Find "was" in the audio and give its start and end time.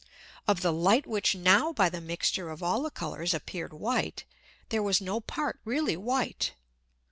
4.81-4.99